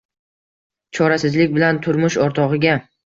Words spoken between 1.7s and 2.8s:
turmush o`rtog`iga